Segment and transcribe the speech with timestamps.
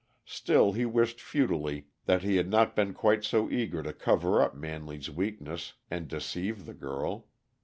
[0.25, 4.55] Still, he wished futilely that he had not been quite so eager to cover up
[4.55, 7.27] Manley's weakness and deceive the girl.